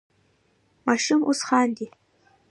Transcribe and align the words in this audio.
ماشوم 0.87 1.21
اوس 1.27 1.39
خاندي. 1.47 1.87